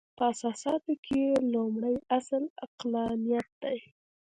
په 0.17 0.23
اساساتو 0.33 0.93
کې 1.03 1.15
یې 1.25 1.31
لومړۍ 1.53 1.95
اصل 2.17 2.43
عقلانیت 2.65 3.47
دی. 3.61 3.79